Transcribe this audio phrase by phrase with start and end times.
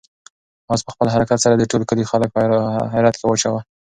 [0.73, 2.41] آس په خپل حرکت سره د ټول کلي خلک په
[2.93, 3.61] حیرت کې واچول.